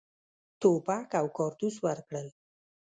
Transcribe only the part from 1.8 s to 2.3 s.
ورکړل.